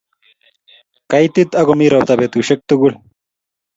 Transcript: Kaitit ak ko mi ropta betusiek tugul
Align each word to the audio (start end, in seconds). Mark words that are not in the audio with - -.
Kaitit 1.11 1.49
ak 1.59 1.65
ko 1.67 1.73
mi 1.77 1.91
ropta 1.91 2.13
betusiek 2.19 2.59
tugul 2.69 2.93